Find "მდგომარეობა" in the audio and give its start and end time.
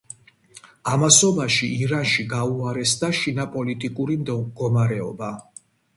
4.23-5.31